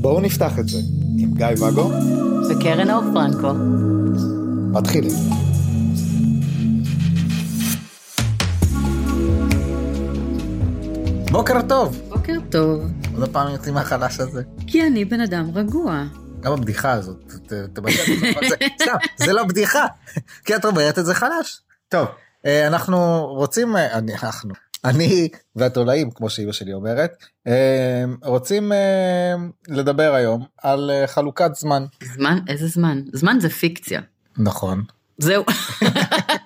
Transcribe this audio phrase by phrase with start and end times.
[0.00, 0.78] בואו נפתח את זה
[1.18, 1.90] עם גיא ואגו
[2.50, 3.52] וקרן אור פרנקו.
[4.72, 5.12] מתחילים.
[11.32, 12.02] בוקר טוב.
[12.08, 12.80] בוקר טוב.
[13.18, 14.42] עוד פעם יוצאים מהחלש הזה.
[14.66, 16.04] כי אני בן אדם רגוע.
[16.40, 18.02] גם הבדיחה הזאת, ת- תבטא
[18.42, 19.86] את זה, סתם, זה לא בדיחה,
[20.44, 21.60] כי את אומרת את זה חלש.
[21.88, 22.12] טוב, אה,
[22.44, 27.10] אנחנו רוצים, אה, אני, אנחנו, אני והתולעים, כמו שאימא שלי אומרת,
[27.46, 29.34] אה, רוצים אה,
[29.68, 31.84] לדבר היום על אה, חלוקת זמן.
[32.14, 32.38] זמן?
[32.48, 33.00] איזה זמן?
[33.12, 34.00] זמן זה פיקציה.
[34.38, 34.82] נכון.
[35.18, 35.44] זהו.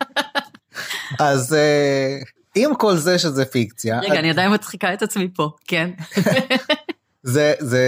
[1.18, 2.18] אז אה,
[2.54, 5.90] עם כל זה שזה פיקציה, רגע, אני עדיין מצחיקה את עצמי פה, כן.
[7.22, 7.82] זה, זה,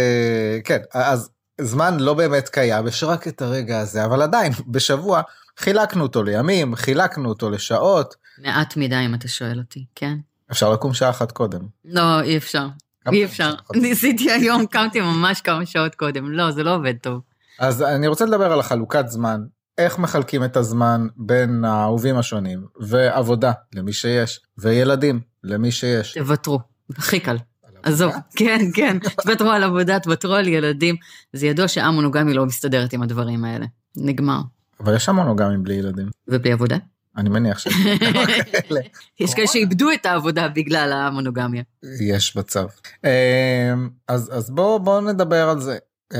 [0.64, 1.30] כן, אז
[1.60, 5.22] זמן לא באמת קיים, יש רק את הרגע הזה, אבל עדיין, בשבוע
[5.58, 10.16] חילקנו אותו לימים, חילקנו אותו לשעות, מעט מדי אם אתה שואל אותי, כן?
[10.50, 11.60] אפשר לקום שעה אחת קודם.
[11.84, 12.66] לא, אי אפשר.
[13.12, 13.54] אי אפשר.
[13.82, 16.32] ניסיתי היום, קמתי ממש כמה שעות קודם.
[16.32, 17.20] לא, זה לא עובד טוב.
[17.58, 19.40] אז אני רוצה לדבר על החלוקת זמן,
[19.78, 26.12] איך מחלקים את הזמן בין האהובים השונים, ועבודה למי שיש, וילדים למי שיש.
[26.12, 26.60] תוותרו.
[26.96, 27.36] הכי קל.
[27.82, 30.96] עזוב, כן, כן, תוותרו על עבודה, תוותרו על ילדים.
[31.32, 33.66] זה ידוע שהמונוגמי לא מסתדרת עם הדברים האלה.
[33.96, 34.40] נגמר.
[34.80, 36.76] אבל יש המון גם בלי ילדים, ובלי עבודה?
[37.16, 37.66] אני מניח ש...
[39.20, 41.62] יש כאלה שאיבדו את העבודה בגלל המונוגמיה.
[42.00, 42.66] יש מצב.
[43.04, 43.74] אה,
[44.08, 45.78] אז, אז בואו בוא נדבר על זה.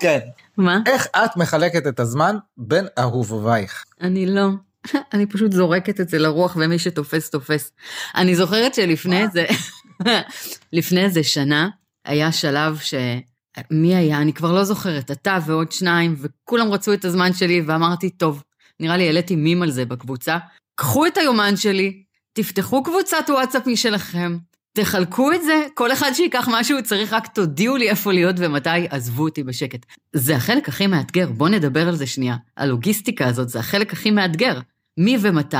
[0.00, 0.18] כן.
[0.56, 0.80] מה?
[0.86, 3.84] איך את מחלקת את הזמן בין אהובייך?
[4.00, 4.48] אני לא.
[5.12, 7.72] אני פשוט זורקת את זה לרוח, ומי שתופס, תופס.
[8.14, 9.44] אני זוכרת שלפני איזה,
[10.72, 11.68] לפני איזה שנה,
[12.04, 12.94] היה שלב ש...
[13.70, 14.20] מי היה?
[14.20, 18.42] אני כבר לא זוכרת, אתה ועוד שניים, וכולם רצו את הזמן שלי, ואמרתי, טוב,
[18.80, 20.38] נראה לי העליתי מים על זה בקבוצה.
[20.74, 24.36] קחו את היומן שלי, תפתחו קבוצת וואטסאפ משלכם,
[24.72, 28.70] תחלקו את זה, כל אחד שייקח מה שהוא צריך, רק תודיעו לי איפה להיות ומתי,
[28.90, 29.86] עזבו אותי בשקט.
[30.12, 32.36] זה החלק הכי מאתגר, בואו נדבר על זה שנייה.
[32.56, 34.60] הלוגיסטיקה הזאת זה החלק הכי מאתגר.
[34.98, 35.56] מי ומתי,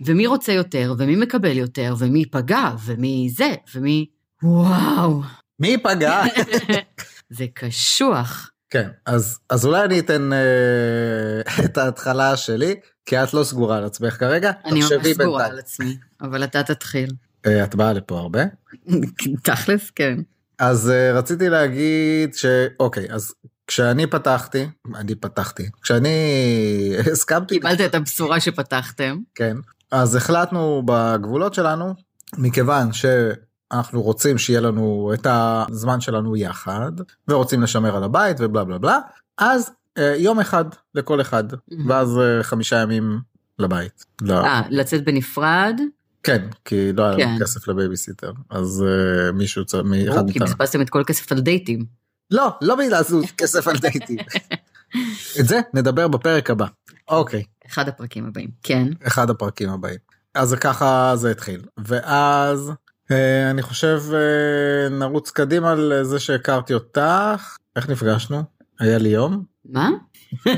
[0.00, 4.06] ומי רוצה יותר, ומי מקבל יותר, ומי ייפגע, ומי זה, ומי...
[4.42, 5.22] וואו,
[5.60, 6.22] מי פגע?
[7.36, 8.50] זה קשוח.
[8.70, 12.74] כן, אז, אז אולי אני אתן אה, את ההתחלה שלי,
[13.06, 14.52] כי את לא סגורה על עצמך כרגע.
[14.64, 15.34] אני ממש סגורה בינתיים.
[15.34, 17.10] על עצמי, אבל אתה תתחיל.
[17.46, 18.42] אה, את באה לפה הרבה.
[19.44, 20.18] תכלס, כן.
[20.58, 22.46] אז אה, רציתי להגיד ש...
[22.80, 23.34] אוקיי, אז
[23.66, 26.16] כשאני פתחתי, אני פתחתי, כשאני
[27.12, 29.18] הסכמתי, קיבלת את הבשורה שפתחתם.
[29.34, 29.56] כן,
[29.90, 31.94] אז החלטנו בגבולות שלנו,
[32.38, 32.92] מכיוון
[33.74, 36.92] שאנחנו רוצים שיהיה לנו את הזמן שלנו יחד,
[37.28, 38.98] ורוצים לשמר על הבית ובלה בלה בלה,
[39.38, 40.64] אז אה, יום אחד
[40.94, 41.44] לכל אחד,
[41.86, 43.20] ואז אה, חמישה ימים
[43.58, 44.04] לבית.
[44.22, 45.80] לא, אה, לצאת בנפרד?
[46.22, 47.28] כן, כי לא היה כן.
[47.28, 50.38] לנו כסף לבייביסיטר, אז אה, מישהו צריך, מאחד ברור, כי.
[50.38, 51.84] בזבזתם את כל הכסף על דייטים.
[52.30, 54.18] לא, לא בגלל זה כסף על דייטים.
[55.40, 56.66] את זה נדבר בפרק הבא.
[57.08, 58.50] אוקיי, אחד הפרקים הבאים.
[58.62, 58.88] כן.
[59.06, 59.98] אחד הפרקים הבאים.
[60.34, 61.62] אז ככה זה התחיל.
[61.78, 62.72] ואז
[63.50, 67.56] אני חושב אה, נרוץ קדימה על זה שהכרתי אותך.
[67.76, 68.42] איך נפגשנו?
[68.80, 69.44] היה לי יום?
[69.64, 69.90] מה?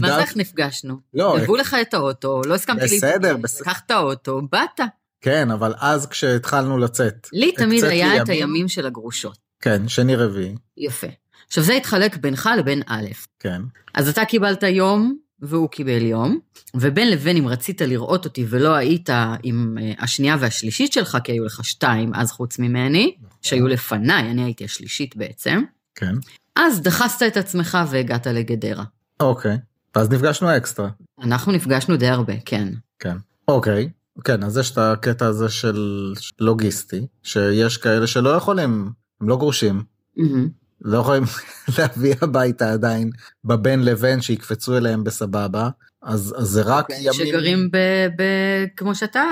[0.00, 0.18] מה זה?
[0.18, 0.96] איך נפגשנו?
[1.14, 3.60] לא, גנבו לך את האוטו, לא הסכמתי בסדר, להיפגש, בסדר.
[3.70, 4.80] לקח את האוטו, באת.
[5.20, 7.28] כן, אבל אז כשהתחלנו לצאת.
[7.32, 8.42] לי תמיד היה את ימים.
[8.42, 9.38] הימים של הגרושות.
[9.60, 10.54] כן, שני רביעי.
[10.76, 11.06] יפה.
[11.46, 13.06] עכשיו זה התחלק בינך לבין א'.
[13.40, 13.62] כן.
[13.94, 16.38] אז אתה קיבלת יום, והוא קיבל יום,
[16.74, 19.10] ובין לבין אם רצית לראות אותי ולא היית
[19.42, 24.42] עם אה, השנייה והשלישית שלך, כי היו לך שתיים אז חוץ ממני, שהיו לפניי, אני
[24.42, 25.62] הייתי השלישית בעצם,
[25.94, 26.14] כן.
[26.56, 28.84] אז דחסת את עצמך והגעת לגדרה.
[29.20, 29.56] אוקיי.
[29.96, 30.88] ואז נפגשנו אקסטרה.
[31.22, 32.68] אנחנו נפגשנו די הרבה, כן.
[32.98, 33.16] כן.
[33.48, 33.88] אוקיי.
[34.24, 39.82] כן, אז יש את הקטע הזה של לוגיסטי, שיש כאלה שלא יכולים, הם לא גרושים,
[40.16, 40.48] מהמם.
[40.82, 41.22] לא יכולים
[41.78, 43.10] להביא הביתה עדיין
[43.44, 45.68] בבין לבין שיקפצו אליהם בסבבה,
[46.02, 47.12] אז, אז זה רק ימים...
[47.12, 47.76] שגרים ב,
[48.18, 48.22] ב...
[48.76, 49.22] כמו שאתה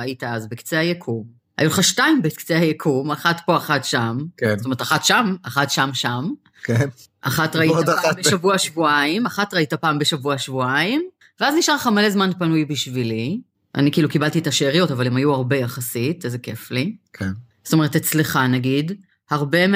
[0.00, 1.24] היית אז, בקצה היקום.
[1.58, 4.18] היו לך שתיים בקצה היקום, אחת פה, אחת שם.
[4.36, 6.30] כן, זאת אומרת, אחת שם, אחת שם, שם.
[6.62, 6.88] כן,
[7.20, 8.18] אחת ראית פעם אחת.
[8.18, 11.08] בשבוע, שבועיים, אחת ראית פעם בשבוע, שבועיים,
[11.40, 13.40] ואז נשאר לך מלא זמן פנוי בשבילי.
[13.74, 16.96] אני כאילו קיבלתי את השאריות, אבל הם היו הרבה יחסית, איזה כיף לי.
[17.12, 17.30] כן.
[17.64, 18.92] זאת אומרת, אצלך נגיד,
[19.30, 19.66] הרבה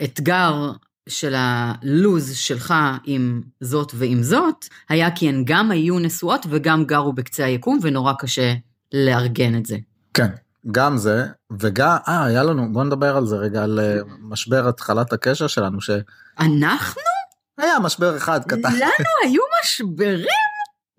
[0.00, 0.72] מהאתגר
[1.08, 2.74] של הלוז שלך
[3.04, 8.12] עם זאת ועם זאת, היה כי הן גם היו נשואות וגם גרו בקצה היקום, ונורא
[8.18, 8.54] קשה
[8.92, 9.76] לארגן את זה.
[10.14, 10.28] כן,
[10.70, 11.26] גם זה,
[11.58, 15.80] וגם, אה, היה לנו, בוא נדבר על זה רגע, על אה, משבר התחלת הקשר שלנו,
[15.80, 16.02] שהיה
[16.38, 17.02] אנחנו?
[17.80, 18.72] משבר אחד קטן.
[18.72, 20.26] לנו היו משברים?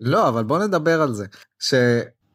[0.00, 1.26] לא, אבל בוא נדבר על זה.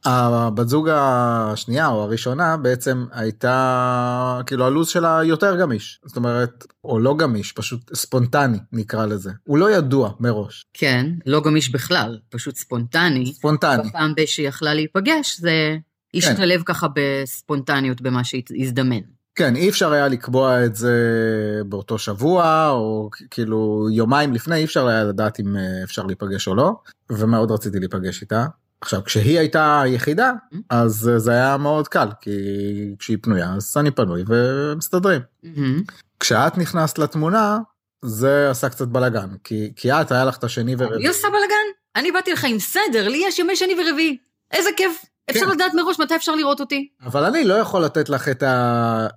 [0.08, 6.00] שהבת זוג השנייה או הראשונה בעצם הייתה, כאילו הלו"ז שלה יותר גמיש.
[6.06, 9.32] זאת אומרת, או לא גמיש, פשוט ספונטני נקרא לזה.
[9.44, 10.66] הוא לא ידוע מראש.
[10.74, 13.34] כן, לא גמיש בכלל, פשוט ספונטני.
[13.34, 13.90] ספונטני.
[13.90, 15.78] בפעם שהיא יכלה להיפגש, זה
[16.14, 19.02] השתלב ככה בספונטניות במה שהזדמן.
[19.36, 20.96] כן, אי אפשר היה לקבוע את זה
[21.66, 26.56] באותו שבוע, או כאילו יומיים לפני, אי אפשר היה לדעת אם אה, אפשר להיפגש או
[26.56, 26.76] לא,
[27.10, 28.46] ומאוד רציתי להיפגש איתה.
[28.82, 30.32] עכשיו, כשהיא הייתה היחידה,
[30.70, 32.32] אז אה, זה היה מאוד קל, כי
[33.00, 35.22] כשהיא פנויה, אז אני פנוי ומסתדרים.
[35.44, 35.82] מהמם.
[36.20, 37.58] כשאת נכנסת לתמונה,
[38.06, 41.08] זה עשה קצת בלאגן, כי, כי את, היה לך את השני ורביעי.
[41.08, 41.68] עושה בלאגן?
[41.96, 44.18] אני באתי לך עם סדר, לי יש ימי שני ורביעי.
[44.52, 45.06] איזה כיף.
[45.30, 45.52] אפשר כן.
[45.52, 46.90] לדעת מראש מתי אפשר לראות אותי.
[47.04, 48.44] אבל אני לא יכול לתת לך את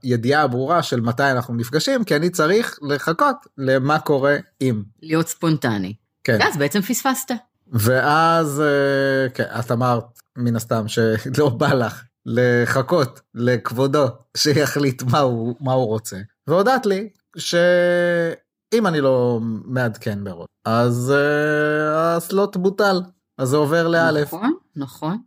[0.03, 4.83] הידיעה הברורה של מתי אנחנו נפגשים, כי אני צריך לחכות למה קורה אם.
[5.03, 5.95] להיות ספונטני.
[6.25, 6.39] כן.
[6.41, 7.31] ואז בעצם פספסת.
[7.73, 10.05] ואז אה, כן, את אמרת
[10.37, 14.07] מן הסתם שלא בא לך לחכות לכבודו
[14.37, 16.17] שיחליט מה הוא, מה הוא רוצה.
[16.47, 23.01] והודעת לי שאם אני לא מעדכן מראש, אז אה, הסלוט בוטל,
[23.39, 24.29] אז זה עובר לאלף.
[24.29, 25.19] נכון, נכון.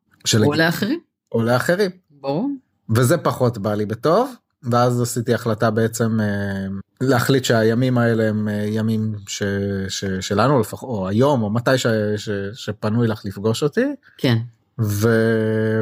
[0.44, 1.00] או לאחרים,
[1.31, 1.92] או לאחרים.
[2.10, 2.50] ברור.
[2.90, 4.34] וזה פחות בא לי בטוב.
[4.71, 6.68] ואז עשיתי החלטה בעצם אה,
[7.01, 9.44] להחליט שהימים האלה הם אה, ימים ש,
[9.88, 11.88] ש, שלנו לפחות, או היום, או מתי ש,
[12.18, 13.86] ש, שפנוי לך לפגוש אותי,
[14.18, 14.38] כן.
[14.81, 15.10] ו,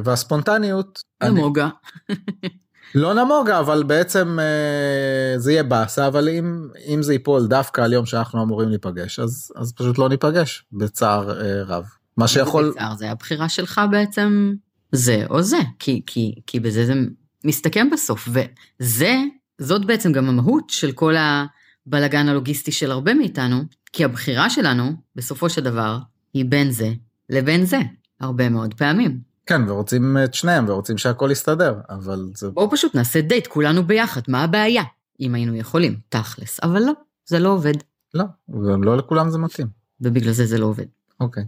[0.03, 1.69] והספונטניות, אני, נמוגה.
[2.95, 7.93] לא נמוגה, אבל בעצם אה, זה יהיה באסה, אבל אם, אם זה ייפול דווקא על
[7.93, 11.29] יום שאנחנו אמורים להיפגש, אז, אז פשוט לא ניפגש בצער
[11.65, 11.85] רב.
[12.17, 14.53] מה שיכול, בצער, זה הבחירה שלך בעצם,
[14.91, 16.93] זה או זה, כי, כי, כי בזה זה
[17.43, 18.29] מסתכם בסוף,
[18.79, 19.15] וזה,
[19.57, 25.49] זאת בעצם גם המהות של כל הבלגן הלוגיסטי של הרבה מאיתנו, כי הבחירה שלנו, בסופו
[25.49, 25.97] של דבר,
[26.33, 26.93] היא בין זה
[27.29, 27.79] לבין זה,
[28.19, 29.19] הרבה מאוד פעמים.
[29.45, 34.21] כן, ורוצים את שניהם, ורוצים שהכל יסתדר, אבל זה בואו פשוט נעשה דייט כולנו ביחד,
[34.27, 34.83] מה הבעיה?
[35.19, 36.93] אם היינו יכולים, תכלס, אבל לא,
[37.25, 37.73] זה לא עובד,
[38.13, 39.67] לא, וגם לא לכולם זה מתאים.
[40.01, 40.85] ובגלל זה זה לא עובד.
[41.19, 41.43] אוקיי.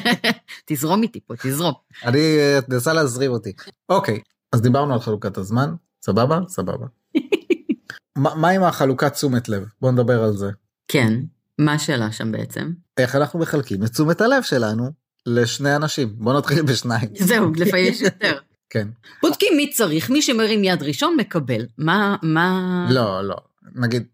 [0.66, 1.72] תזרום איתי פה, תזרום.
[2.04, 3.52] אני אה, תנסה להזרים אותי.
[3.88, 4.20] אוקיי,
[4.52, 6.40] אז דיברנו על חלוקת הזמן, סבבה?
[6.48, 6.86] סבבה.
[8.18, 9.64] מה מה עם החלוקת תשומת לב?
[9.80, 10.50] בוא נדבר על זה.
[10.88, 11.12] כן,
[11.58, 12.72] מה השאלה שם בעצם?
[12.96, 14.90] איך אנחנו מחלקים את תשומת הלב שלנו
[15.26, 16.14] לשני אנשים?
[16.18, 17.10] בוא נתחיל בשניים.
[17.28, 18.38] זהו, לפעמים יש יותר.
[18.70, 18.88] כן.
[19.22, 21.66] בודקים מי צריך, מי שמרים יד ראשון מקבל.
[21.78, 22.86] מה, מה...
[22.90, 23.36] לא, לא.
[23.74, 24.04] נגיד,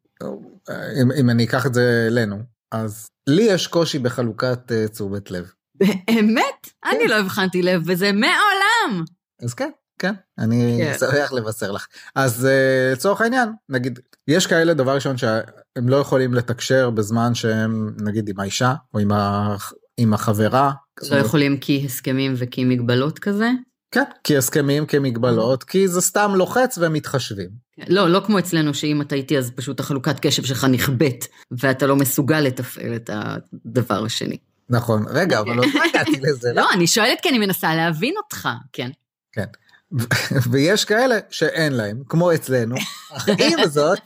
[1.03, 2.37] אם, אם אני אקח את זה אלינו,
[2.73, 5.53] אז לי יש קושי בחלוקת uh, תשומת לב.
[5.75, 6.71] באמת?
[6.85, 9.05] אני לא הבחנתי לב בזה מעולם.
[9.43, 10.99] אז כן, כן, אני כן.
[10.99, 11.87] שמח לבשר לך.
[12.15, 13.99] אז אה, לצורך העניין, נגיד,
[14.29, 19.13] יש כאלה דבר ראשון שהם לא יכולים לתקשר בזמן שהם נגיד עם האישה או עם,
[19.13, 19.57] ה...
[19.97, 20.73] עם החברה.
[21.03, 23.51] לא אומרת, יכולים כי הסכמים וכי מגבלות כזה?
[23.91, 27.49] כן, כי הסכמים, כמגבלות, כי זה סתם לוחץ והם מתחשבים.
[27.89, 31.97] לא, לא כמו אצלנו שאם אתה איתי אז פשוט החלוקת קשב שלך נכבאת ואתה לא
[31.97, 34.37] מסוגל לתפעל את הדבר השני.
[34.71, 36.53] נכון, רגע, אבל עוד לא הגעתי לזה.
[36.53, 38.91] לא, אני שואלת כי אני מנסה להבין אותך, כן.
[39.39, 39.66] ו-
[40.51, 42.77] ויש כאלה שאין להם, כמו אצלנו.
[43.45, 44.01] עם זאת,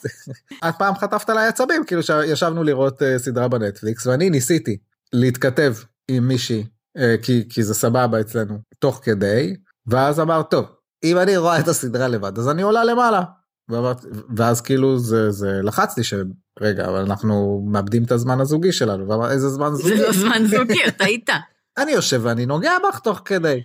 [0.69, 4.77] את פעם חטפת עליי עצבים, כאילו שישבנו לראות אה, סדרה בנטפליקס, ואני ניסיתי
[5.12, 5.75] להתכתב
[6.09, 6.65] עם מישהי,
[6.99, 9.56] אה, כי, כי זה סבבה אצלנו, תוך כדי,
[9.87, 10.67] ואז אמרת, טוב,
[11.05, 13.22] אם אני רואה את הסדרה לבד, אז אני עולה למעלה.
[13.69, 14.05] ואמרת,
[14.37, 19.31] ואז כאילו זה, זה לחץ לי שרגע, אבל אנחנו מאבדים את הזמן הזוגי שלנו, ואמר,
[19.31, 19.96] איזה זמן זה זוגי?
[19.96, 21.37] לא זמן זוגי, אתה איתה.
[21.79, 23.60] אני יושב ואני נוגע בך תוך כדי.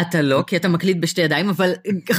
[0.00, 1.72] אתה לא, כי אתה מקליט בשתי ידיים, אבל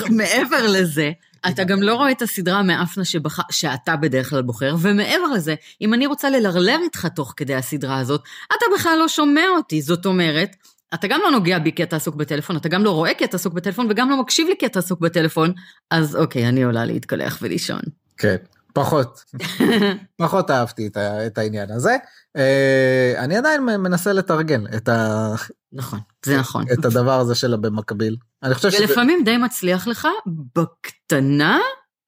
[0.10, 1.12] מעבר לזה,
[1.48, 3.40] אתה גם לא רואה את הסדרה מאפנה שבח...
[3.52, 8.22] שאתה בדרך כלל בוחר, ומעבר לזה, אם אני רוצה ללרלר איתך תוך כדי הסדרה הזאת,
[8.48, 9.82] אתה בכלל לא שומע אותי.
[9.82, 10.56] זאת אומרת,
[10.94, 13.38] אתה גם לא נוגע בי כי אתה עסוק בטלפון, אתה גם לא רואה כי אתה
[13.38, 15.54] עסוק בטלפון, וגם לא מקשיב לי כי אתה עסוק בטלפון,
[15.92, 17.82] אז אוקיי, אני עולה להתקלח ולישון.
[18.18, 18.36] כן,
[18.74, 19.24] פחות.
[20.18, 21.98] פחות אהבתי את, את העניין הזה.
[22.38, 25.34] אה, אני עדיין מנסה לתרגל את, ה,
[25.74, 26.66] נכון, זה נכון.
[26.74, 28.16] את הדבר הזה שלה במקביל.
[28.44, 28.84] אני חושב שזה...
[28.84, 30.08] ולפעמים די מצליח לך,
[30.56, 31.60] בקטנה,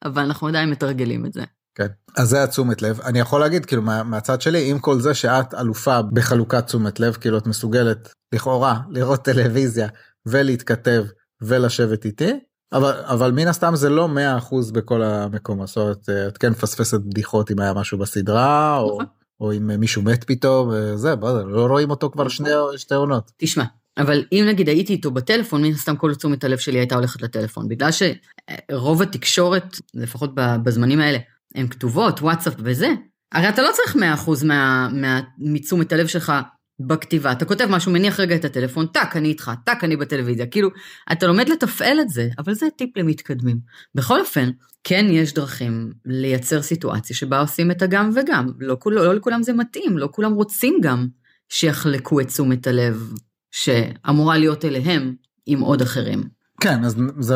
[0.05, 1.43] אבל אנחנו עדיין מתרגלים את זה.
[1.75, 1.87] כן.
[2.17, 3.01] אז זה התשומת לב.
[3.01, 7.13] אני יכול להגיד, כאילו, מה, מהצד שלי, עם כל זה שאת אלופה בחלוקת תשומת לב,
[7.13, 9.87] כאילו את מסוגלת, לכאורה, לראות טלוויזיה
[10.25, 11.03] ולהתכתב
[11.41, 12.31] ולשבת איתי,
[12.73, 14.09] אבל, אבל מן הסתם זה לא
[14.39, 15.67] 100% בכל המקומות.
[15.67, 19.05] זאת אומרת, את כן מפספסת בדיחות אם היה משהו בסדרה, או, נכון.
[19.41, 23.31] או אם מישהו מת פתאום, וזה, בוא, לא רואים אותו כבר שני, שתי עונות.
[23.37, 23.63] תשמע,
[23.97, 27.67] אבל אם נגיד הייתי איתו בטלפון, מן הסתם כל תשומת הלב שלי הייתה הולכת לטלפון,
[27.67, 31.17] בגלל שרוב התקשורת, לפחות בזמנים האלה,
[31.55, 32.93] הן כתובות, וואטסאפ וזה,
[33.31, 36.33] הרי אתה לא צריך 100% מה, מה, מתשומת הלב שלך
[36.87, 37.31] בכתיבה.
[37.31, 40.45] אתה כותב משהו, מניח רגע את הטלפון, טאק, אני איתך, טאק, אני בטלוויזיה.
[40.45, 40.69] כאילו,
[41.11, 43.57] אתה לומד לתפעל את זה, אבל זה טיפ למתקדמים.
[43.95, 44.49] בכל אופן,
[44.83, 48.51] כן יש דרכים לייצר סיטואציה שבה עושים את הגם וגם.
[48.59, 51.07] לא, כול, לא לכולם זה מתאים, לא כולם רוצים גם
[51.49, 53.13] שיחלקו את תשומת הלב
[53.51, 56.23] שאמורה להיות אליהם עם עוד אחרים.
[56.61, 57.35] כן, אז זה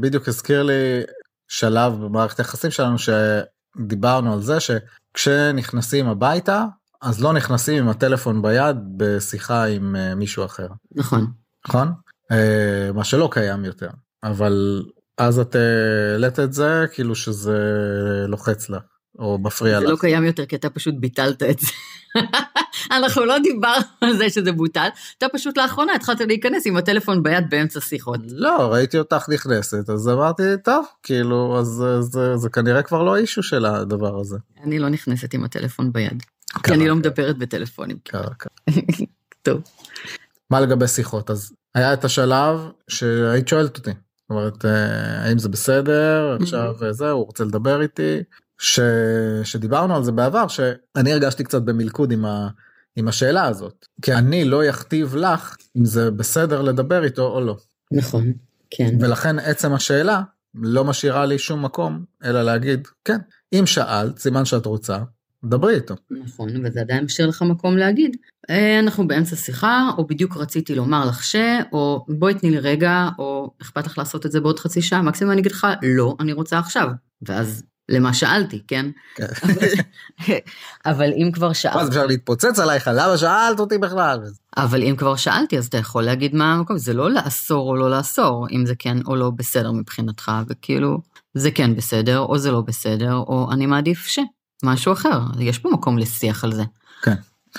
[0.00, 1.02] בדיוק הזכיר לי
[1.48, 6.64] שלב במערכת היחסים שלנו שדיברנו על זה שכשנכנסים הביתה
[7.02, 10.68] אז לא נכנסים עם הטלפון ביד בשיחה עם אה, מישהו אחר.
[10.94, 11.26] נכון.
[11.68, 11.92] נכון?
[12.32, 13.90] אה, מה שלא קיים יותר.
[14.24, 14.82] אבל
[15.18, 15.56] אז את
[16.12, 17.58] העלית את זה כאילו שזה
[18.28, 18.82] לוחץ לך
[19.18, 19.90] או מפריע זה לך.
[19.90, 21.66] לא קיים יותר כי אתה פשוט ביטלת את זה.
[22.96, 24.88] אנחנו לא דיברנו על זה שזה בוטל,
[25.18, 28.20] אתה פשוט לאחרונה התחלת להיכנס עם הטלפון ביד באמצע שיחות.
[28.28, 33.16] לא ראיתי אותך נכנסת אז אמרתי טוב כאילו אז זה, זה, זה כנראה כבר לא
[33.16, 34.36] האישו של הדבר הזה.
[34.64, 36.22] אני לא נכנסת עם הטלפון ביד,
[36.62, 37.98] כי אני לא מדברת בטלפונים.
[38.04, 38.74] קרה, קרה.
[39.42, 39.62] טוב.
[40.50, 43.90] מה לגבי שיחות אז היה את השלב שהיית שואלת אותי.
[43.90, 48.22] זאת אומרת אה, האם זה בסדר עכשיו אה, זה הוא רוצה לדבר איתי
[48.58, 48.80] ש...
[49.44, 52.48] שדיברנו על זה בעבר שאני הרגשתי קצת במלכוד עם, ה...
[52.96, 57.56] עם השאלה הזאת כי אני לא יכתיב לך אם זה בסדר לדבר איתו או לא
[57.92, 58.32] נכון,
[58.70, 58.96] כן.
[59.00, 60.22] ולכן עצם השאלה
[60.54, 63.18] לא משאירה לי שום מקום אלא להגיד כן
[63.52, 64.98] אם שאלת סימן שאת רוצה
[65.48, 65.94] דברי איתו.
[66.10, 68.16] נכון, וזה עדיין משאיר לך מקום להגיד,
[68.50, 71.36] "אה, אנחנו באמצע שיחה, או בדיוק רציתי לומר לך ש,
[71.72, 75.32] או בואי תני לי רגע, או אכפת לך לעשות את זה בעוד חצי שעה, מקסימום
[75.32, 76.88] אני אגיד לך, לא, אני רוצה עכשיו.
[77.22, 78.86] ואז למה שאלתי, כן?
[79.16, 79.26] כן.
[79.44, 80.34] אבל-
[80.86, 84.20] אבל אם כבר אז שאלתי, אפשר להתפוצץ עלייך למה שאלת אותי בכלל.
[84.56, 87.90] אבל אם כבר שאלתי, אז אתה יכול להגיד מה המקום, זה לא לאסור או לא
[87.90, 90.98] לאסור, אם זה כן או לא בסדר מבחינתך, וכאילו,
[91.34, 94.18] זה כן בסדר, או זה לא בסדר, או אני מעדיף ש,
[94.64, 96.64] משהו אחר, יש פה מקום לשיח על זה.
[97.02, 97.14] כן.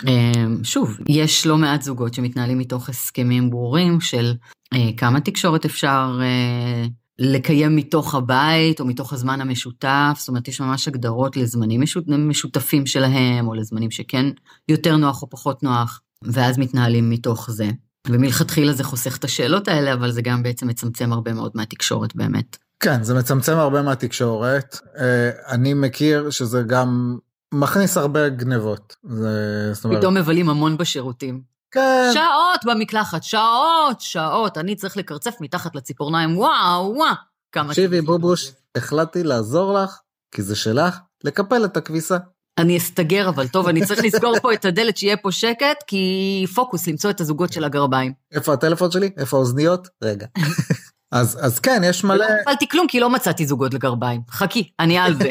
[0.08, 4.34] אמ, שוב, יש לא מעט זוגות שמתנהלים מתוך הסכמים ברורים של
[4.74, 6.88] אה, כמה תקשורת אפשר אה,
[7.20, 12.86] לקיים מתוך הבית או מתוך הזמן המשותף, זאת אומרת יש ממש הגדרות לזמנים משות, משותפים
[12.86, 14.26] שלהם או לזמנים שכן
[14.70, 17.70] יותר נוח או פחות נוח, ואז מתנהלים מתוך זה.
[18.08, 22.58] ומלכתחילה זה חוסך את השאלות האלה, אבל זה גם בעצם מצמצם הרבה מאוד מהתקשורת באמת.
[22.80, 27.18] כן זה מצמצם הרבה מהתקשורת אה, אני מכיר שזה גם
[27.54, 28.96] מכניס הרבה גנבות.
[29.04, 31.42] זה, זאת אומרת, פתאום מבלים המון בשירותים.
[31.72, 37.14] כן, שעות במקלחת, שעות, שעות, אני צריך לקרצף מתחת לציפורניים, וואו, וואו.
[37.52, 37.70] כמה...
[37.70, 40.00] תקשיבי בובוש החלטתי לעזור לך
[40.32, 42.18] כי זה שלך לקפל את הכביסה.
[42.58, 46.88] אני אסתגר, אבל טוב, אני צריך לסגור פה את הדלת, שיהיה פה שקט, כי פוקוס,
[46.88, 48.14] למצוא את הזוגות של הגרביים.
[48.32, 50.26] איפה הטלפון שלי איפה האוזניות רגע.
[51.12, 54.22] אז אז כן יש מלא לא קיבלתי כלום, כי לא מצאתי זוגות לגרביים.
[54.30, 55.30] חכי, אני על זה.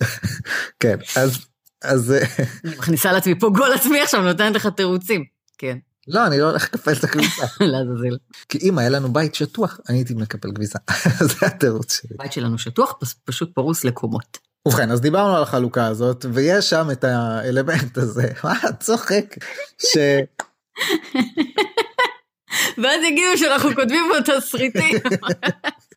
[0.80, 1.38] כן אז
[1.84, 5.24] אז אה, אני מכניסה לעצמי פה גול עצמי עכשיו, נותנת לך תירוצים.
[5.58, 8.16] כן, לא אני לא הולך לקפל את הכביסה לעזאזל.
[8.48, 10.78] כי אם היה לנו בית שטוח אני הייתי מקפל כביסה
[11.28, 12.10] זה התירוץ שלי.
[12.14, 12.94] הבית שלנו שטוח,
[13.24, 14.38] פשוט פרוס לקומות.
[14.68, 19.34] ובכן אז דיברנו על החלוקה הזאת ויש שם את האלמנט הזה מה את צוחק
[19.78, 19.96] ש...
[22.82, 24.98] ואז יגידו שאנחנו כותבים פה תסריטים.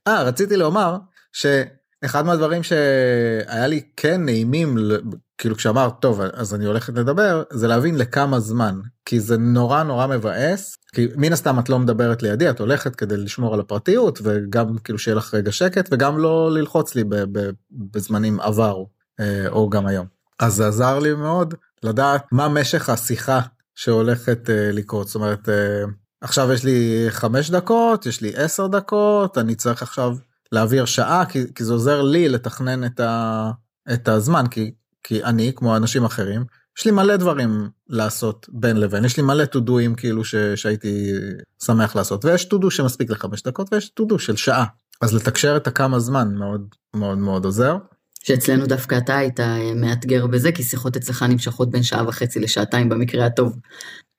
[0.07, 0.97] אה רציתי לומר
[1.33, 4.77] שאחד מהדברים שהיה לי כן נעימים
[5.37, 10.07] כאילו כשאמרת טוב אז אני הולכת לדבר זה להבין לכמה זמן כי זה נורא נורא
[10.07, 14.77] מבאס כי מן הסתם את לא מדברת לידי את הולכת כדי לשמור על הפרטיות וגם
[14.77, 17.03] כאילו שיהיה לך רגע שקט וגם לא ללחוץ לי
[17.71, 20.05] בזמנים עברו אה, או גם היום.
[20.39, 23.39] אז זה עזר לי מאוד לדעת מה משך השיחה
[23.75, 25.83] שהולכת אה, לקרות זאת אומרת אה,
[26.21, 30.15] עכשיו יש לי חמש דקות יש לי עשר דקות אני צריך עכשיו
[30.51, 33.51] להעביר שעה כי, כי זה עוזר לי לתכנן את, ה,
[33.93, 34.71] את הזמן כי,
[35.03, 36.43] כי אני כמו אנשים אחרים
[36.77, 41.13] יש לי מלא דברים לעשות בין לבין יש לי מלא טודואים כאילו ש, שהייתי
[41.63, 44.65] שמח לעשות ויש טודו שמספיק לחמש דקות ויש טודו של שעה
[45.01, 47.77] אז לתקשר את הכמה זמן מאוד מאוד מאוד עוזר.
[48.23, 52.89] שאצלנו דווקא אתה היית אה, מאתגר בזה, כי שיחות אצלך נמשכות בין שעה וחצי לשעתיים
[52.89, 53.55] במקרה הטוב.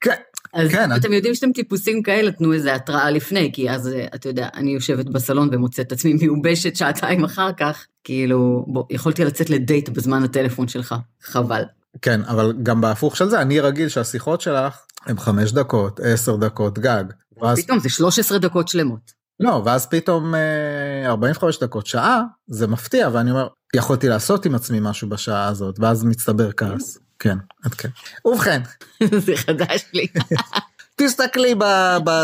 [0.01, 0.15] כן,
[0.53, 4.07] אז כן, אם אתם יודעים שאתם טיפוסים כאלה, תנו איזה התראה לפני, כי אז אה,
[4.15, 9.25] אתה יודע, אני יושבת בסלון ומוצאת את עצמי מיובשת שעתיים אחר כך, כאילו, בוא, יכולתי
[9.25, 11.63] לצאת לדייט בזמן הטלפון שלך, חבל.
[12.03, 16.79] כן אבל גם בהפוך של זה אני רגיל שהשיחות שלך הם חמש דקות עשר דקות
[16.79, 17.05] גג.
[17.43, 19.23] ואז פתאום זה 13 דקות שלמות.
[19.41, 24.79] לא ואז פתאום אה, 45 דקות שעה זה מפתיע ואני אומר יכולתי לעשות עם עצמי
[24.81, 27.89] משהו בשעה הזאת ואז מצטבר כעס כן עד כן.
[28.27, 28.63] ובכן
[29.27, 30.07] זה חדש לי.
[30.97, 31.55] תסתכלי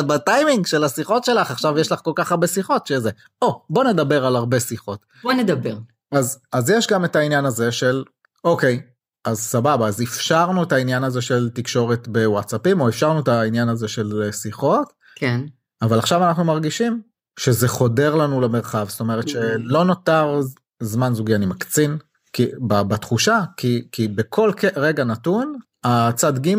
[0.06, 3.10] בטיימינג של השיחות שלך עכשיו יש לך כל כך הרבה שיחות שזה
[3.42, 5.78] או בוא נדבר על הרבה שיחות בוא נדבר.
[6.12, 8.04] אז אז יש גם את העניין הזה של
[8.44, 8.82] אוקיי
[9.24, 13.88] אז סבבה, אז אפשרנו את העניין הזה של תקשורת בוואטסאפים, או אפשרנו את העניין הזה
[13.88, 15.40] של אה, שיחות, כן.
[15.82, 17.02] אבל עכשיו אנחנו מרגישים
[17.40, 20.40] שזה חודר לנו למרחב, זאת אומרת שלא נותר
[20.82, 21.98] זמן זוגי, אני מקצין,
[22.32, 26.54] כי, בתחושה, כי, כי בכל רגע נתון, הצד ג'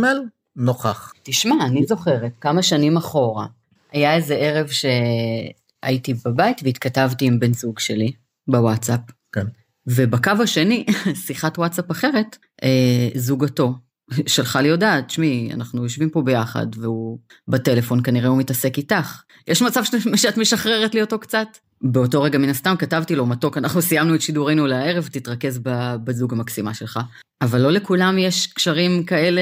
[0.56, 1.14] נוכח.
[1.24, 3.46] תשמע, אני זוכרת כמה שנים אחורה,
[3.92, 8.12] היה איזה ערב שהייתי בבית והתכתבתי עם בן זוג שלי
[8.48, 9.00] בוואטסאפ.
[9.32, 9.46] כן.
[9.88, 10.86] ובקו השני,
[11.26, 13.74] שיחת וואטסאפ אחרת, אה, זוגתו
[14.28, 19.22] שלחה לי הודעה, תשמעי, אנחנו יושבים פה ביחד, והוא בטלפון, כנראה הוא מתעסק איתך.
[19.48, 19.84] יש מצב
[20.16, 21.48] שאת, משחררת לי אותו קצת?
[21.82, 25.60] באותו רגע מן הסתם כתבתי לו, מתוק, אנחנו סיימנו את שידורנו לערב, תתרכז
[26.04, 27.00] בזוג המקסימה שלך.
[27.42, 29.42] אבל לא לכולם יש קשרים כאלה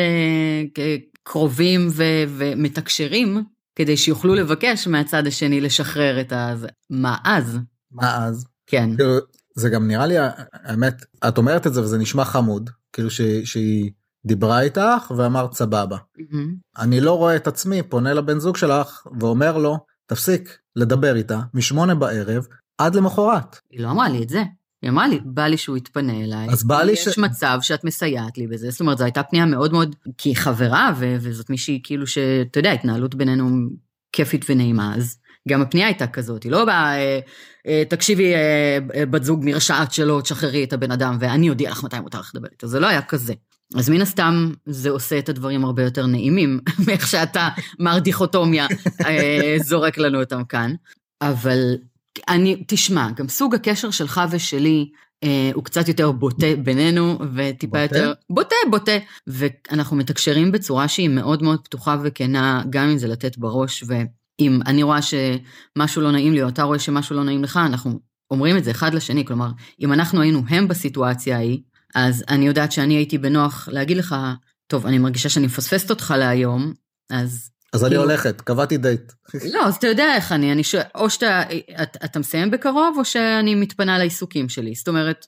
[1.23, 3.43] קרובים ו- ומתקשרים,
[3.75, 6.53] כדי שיוכלו לבקש מהצד השני לשחרר את ה...
[6.89, 7.59] מה אז?
[7.91, 8.45] מה אז?
[8.67, 8.89] כן.
[8.95, 9.13] כאילו,
[9.55, 10.15] זה גם נראה לי,
[10.53, 13.91] האמת, את אומרת את זה וזה נשמע חמוד, כאילו ש- שהיא
[14.25, 15.97] דיברה איתך ואמרת סבבה.
[15.97, 16.81] Mm-hmm.
[16.81, 21.95] אני לא רואה את עצמי פונה לבן זוג שלך ואומר לו, תפסיק לדבר איתה משמונה
[21.95, 22.47] בערב
[22.77, 23.59] עד למחרת.
[23.71, 24.43] היא לא אמרה לי את זה.
[24.81, 26.47] היא אמרה לי, בא לי שהוא יתפנה אליי.
[26.49, 27.07] אז בא לי יש ש...
[27.07, 28.69] יש מצב שאת מסייעת לי בזה.
[28.69, 31.15] זאת אומרת, זו הייתה פנייה מאוד מאוד, כי היא חברה, ו...
[31.19, 33.69] וזאת מישהי כאילו שאתה יודע, התנהלות בינינו
[34.11, 35.17] כיפית ונעימה, אז
[35.49, 37.19] גם הפנייה הייתה כזאת, היא לא באה, אה,
[37.67, 41.99] אה, תקשיבי, אה, בת זוג נרשעת שלו, תשחררי את הבן אדם, ואני אודיע לך מתי
[41.99, 42.67] מותר לך לדבר איתו.
[42.67, 43.33] זה לא היה כזה.
[43.75, 48.67] אז מן הסתם זה עושה את הדברים הרבה יותר נעימים מאיך שאתה, מר דיכוטומיה,
[49.05, 50.73] אה, זורק לנו אותם כאן.
[51.21, 51.75] אבל
[52.29, 54.89] אני, תשמע, גם סוג הקשר שלך ושלי,
[55.23, 57.97] אה, הוא קצת יותר בוטה בינינו, וטיפה בוטה?
[57.97, 58.13] יותר...
[58.29, 58.97] בוטה, בוטה.
[59.27, 64.83] ואנחנו מתקשרים בצורה שהיא מאוד מאוד פתוחה וכנה, גם אם זה לתת בראש, ואם אני
[64.83, 67.99] רואה שמשהו לא נעים לי, או אתה רואה שמשהו לא נעים לך, אנחנו
[68.31, 69.25] אומרים את זה אחד לשני.
[69.25, 69.49] כלומר,
[69.81, 71.61] אם אנחנו היינו הם בסיטואציה ההיא,
[71.95, 74.15] אז אני יודעת שאני הייתי בנוח להגיד לך,
[74.67, 76.73] טוב, אני מרגישה שאני מפספסת אותך להיום,
[77.09, 77.49] אז...
[77.73, 79.11] אז אני כאילו- הולכת, קבעתי דייט.
[79.53, 81.43] לא, אז אתה יודע איך אני, אני שואל, או שאתה
[81.83, 84.75] אתה, אתה מסיים בקרוב, או שאני מתפנה לעיסוקים שלי.
[84.75, 85.25] זאת אומרת,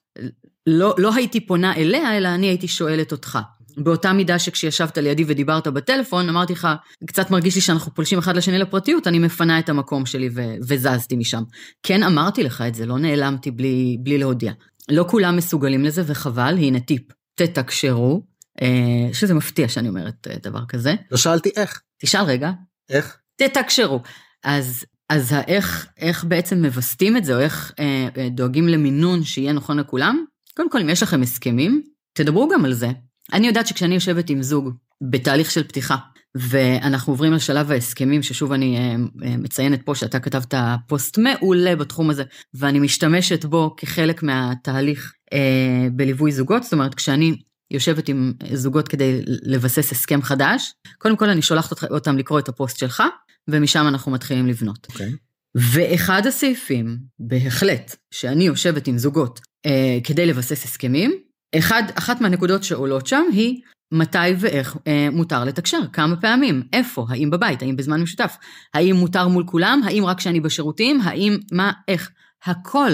[0.67, 3.39] לא, לא הייתי פונה אליה, אלא אני הייתי שואלת אותך.
[3.77, 6.67] באותה מידה שכשישבת לידי ודיברת בטלפון, אמרתי לך,
[7.07, 11.15] קצת מרגיש לי שאנחנו פולשים אחד לשני לפרטיות, אני מפנה את המקום שלי ו- וזזתי
[11.15, 11.43] משם.
[11.83, 14.51] כן אמרתי לך את זה, לא נעלמתי בלי, בלי להודיע.
[14.89, 17.01] לא כולם מסוגלים לזה, וחבל, הנה טיפ,
[17.35, 18.23] תתקשרו,
[18.61, 20.95] אה, שזה מפתיע שאני אומרת אה, דבר כזה.
[21.11, 21.81] לא שאלתי איך.
[22.01, 22.51] תשאל רגע.
[22.89, 23.17] איך?
[23.35, 24.01] תתקשרו.
[24.43, 29.53] אז, אז האיך, איך בעצם מווסתים את זה, או איך אה, אה, דואגים למינון שיהיה
[29.53, 30.25] נכון לכולם?
[30.55, 32.89] קודם כל, אם יש לכם הסכמים, תדברו גם על זה.
[33.33, 34.69] אני יודעת שכשאני יושבת עם זוג
[35.01, 35.95] בתהליך של פתיחה,
[36.35, 38.95] ואנחנו עוברים לשלב ההסכמים, ששוב אני אה,
[39.27, 40.53] אה, מציינת פה שאתה כתבת
[40.87, 47.35] פוסט מעולה בתחום הזה, ואני משתמשת בו כחלק מהתהליך אה, בליווי זוגות, זאת אומרת, כשאני
[47.71, 52.77] יושבת עם זוגות כדי לבסס הסכם חדש, קודם כל אני שולחת אותם לקרוא את הפוסט
[52.77, 53.03] שלך,
[53.47, 54.87] ומשם אנחנו מתחילים לבנות.
[54.89, 54.93] Okay.
[54.93, 55.11] אוקיי.
[55.55, 63.07] ואחד הסעיפים, בהחלט, שאני יושבת עם זוגות אה, כדי לבסס הסכמים, אחד, אחת מהנקודות שעולות
[63.07, 68.37] שם היא מתי ואיך אה, מותר לתקשר, כמה פעמים, איפה, האם בבית, האם בזמן משותף,
[68.73, 72.11] האם מותר מול כולם, האם רק כשאני בשירותים, האם, מה, איך,
[72.45, 72.91] הכל.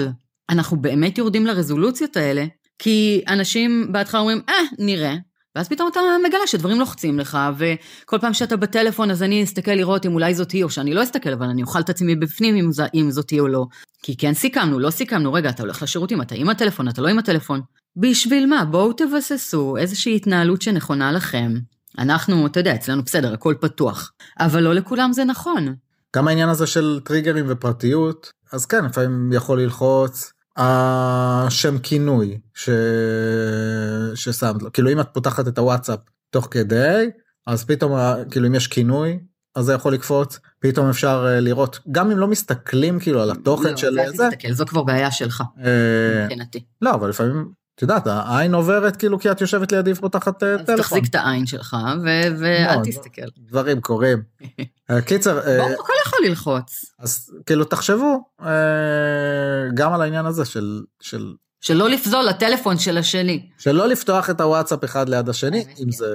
[0.50, 2.44] אנחנו באמת יורדים לרזולוציות האלה,
[2.78, 5.16] כי אנשים בהתחלה אומרים, אה, נראה,
[5.56, 10.06] ואז פתאום אתה מגלה שדברים לוחצים לך, וכל פעם שאתה בטלפון אז אני אסתכל לראות
[10.06, 12.70] אם אולי זאת היא, או שאני לא אסתכל, אבל אני אוכל את עצמי בפנים אם,
[12.94, 13.66] אם זאת היא או לא.
[14.02, 17.18] כי כן סיכמנו, לא סיכמנו, רגע, אתה הולך לשירותים, אתה עם הטלפון, אתה לא עם
[17.18, 17.60] הטלפון.
[17.96, 18.64] בשביל מה?
[18.64, 21.54] בואו תבססו איזושהי התנהלות שנכונה לכם.
[21.98, 24.12] אנחנו, אתה יודע, אצלנו בסדר, הכל פתוח.
[24.40, 25.74] אבל לא לכולם זה נכון.
[26.16, 32.70] גם העניין הזה של טריגרים ופרטיות, אז כן, לפעמים יכול ללחוץ השם כינוי ש...
[34.14, 34.72] ששמת לו.
[34.72, 35.98] כאילו אם את פותחת את הוואטסאפ
[36.30, 37.10] תוך כדי,
[37.46, 37.92] אז פתאום,
[38.30, 39.18] כאילו אם יש כינוי,
[39.54, 43.70] אז זה יכול לקפוץ, פתאום אפשר אה, לראות, גם אם לא מסתכלים כאילו על התוכן
[43.70, 44.24] לא, של זה.
[44.24, 46.64] לא, תסתכל, זו כבר בעיה שלך, אה, מבחינתי.
[46.82, 50.74] לא, אבל לפעמים את יודעת, העין עוברת כאילו כי את יושבת לידי ופותחת אה, טלפון.
[50.74, 51.76] אז תחזיק את העין שלך
[52.40, 53.22] ואל תסתכל.
[53.38, 54.22] דברים קורים.
[54.90, 55.38] אה, קיצר.
[55.38, 56.84] אה, הכל יכול ללחוץ.
[56.98, 58.24] אז כאילו תחשבו
[59.74, 60.82] גם על העניין הזה של...
[61.00, 63.48] של שלא לפזול לטלפון של השני.
[63.58, 66.06] שלא לפתוח את הוואטסאפ אחד ליד השני, אם זה...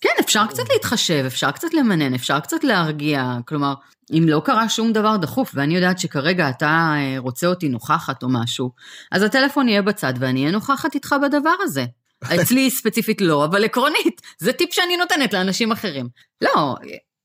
[0.00, 3.74] כן, אפשר קצת להתחשב, אפשר קצת למנן, אפשר קצת להרגיע, כלומר,
[4.10, 8.28] אם לא קרה שום דבר דחוף, ואני יודעת שכרגע אתה אה, רוצה אותי נוכחת או
[8.30, 8.70] משהו,
[9.12, 11.84] אז הטלפון יהיה בצד ואני אהיה נוכחת איתך בדבר הזה.
[12.34, 16.08] אצלי ספציפית לא, אבל עקרונית, זה טיפ שאני נותנת לאנשים אחרים.
[16.40, 16.74] לא,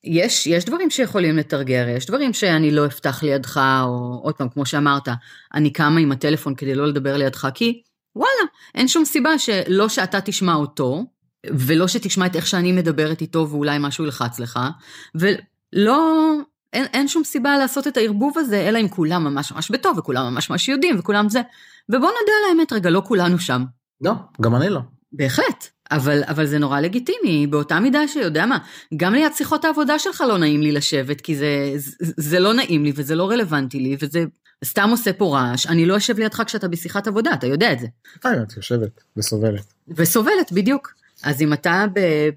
[0.03, 4.65] יש, יש דברים שיכולים לתרגר, יש דברים שאני לא אפתח לידך, או עוד פעם, כמו
[4.65, 5.07] שאמרת,
[5.53, 7.81] אני קמה עם הטלפון כדי לא לדבר לידך, כי
[8.15, 8.43] וואלה,
[8.75, 11.03] אין שום סיבה שלא שאתה תשמע אותו,
[11.47, 14.59] ולא שתשמע את איך שאני מדברת איתו ואולי משהו ילחץ לך,
[15.15, 16.33] ולא,
[16.73, 20.33] אין, אין שום סיבה לעשות את הערבוב הזה, אלא אם כולם ממש ממש בטוב, וכולם
[20.33, 21.41] ממש ממש יודעים, וכולם זה.
[21.89, 23.63] ובוא נודה על האמת רגע, לא כולנו שם.
[24.01, 24.79] לא, גם אני לא.
[25.13, 28.57] בהחלט, אבל, אבל זה נורא לגיטימי, באותה מידה שיודע מה,
[28.97, 32.83] גם ליד שיחות העבודה שלך לא נעים לי לשבת, כי זה, זה, זה לא נעים
[32.83, 34.25] לי וזה לא רלוונטי לי, וזה
[34.65, 37.87] סתם עושה פה רעש, אני לא אשב לידך כשאתה בשיחת עבודה, אתה יודע את זה.
[38.17, 39.73] לפעמים את יושבת וסובלת.
[39.87, 40.93] וסובלת, בדיוק.
[41.23, 41.85] אז אם אתה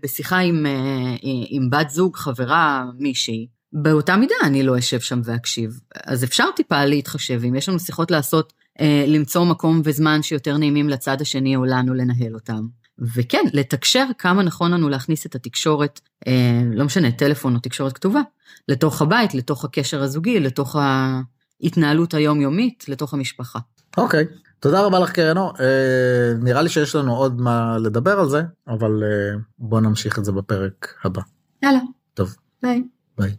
[0.02, 1.14] בשיחה עם, אה,
[1.48, 5.80] עם בת זוג, חברה, מישהי, באותה מידה אני לא אשב שם ואקשיב.
[6.04, 10.88] אז אפשר טיפה להתחשב, אם יש לנו שיחות לעשות, אה, למצוא מקום וזמן שיותר נעימים
[10.88, 12.66] לצד השני או לנו לנהל אותם.
[13.14, 18.20] וכן, לתקשר כמה נכון לנו להכניס את התקשורת, אה, לא משנה, טלפון או תקשורת כתובה,
[18.68, 23.58] לתוך הבית, לתוך הקשר הזוגי, לתוך ההתנהלות היומיומית, לתוך המשפחה.
[23.96, 24.24] אוקיי,
[24.60, 29.02] תודה רבה לך קרנו, אה, נראה לי שיש לנו עוד מה לדבר על זה, אבל
[29.02, 31.22] אה, בוא נמשיך את זה בפרק הבא.
[31.62, 31.78] יאללה.
[32.14, 32.36] טוב.
[32.62, 32.84] ביי.
[33.18, 33.36] ביי.